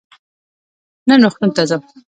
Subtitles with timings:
[1.07, 1.81] نن روغتون ته ځم.